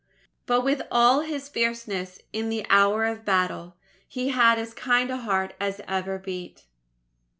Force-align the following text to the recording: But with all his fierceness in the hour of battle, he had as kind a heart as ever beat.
But 0.47 0.61
with 0.61 0.81
all 0.89 1.19
his 1.19 1.47
fierceness 1.47 2.17
in 2.33 2.49
the 2.49 2.65
hour 2.71 3.05
of 3.05 3.23
battle, 3.23 3.75
he 4.07 4.29
had 4.29 4.57
as 4.57 4.73
kind 4.73 5.11
a 5.11 5.17
heart 5.17 5.53
as 5.61 5.79
ever 5.87 6.17
beat. 6.17 6.63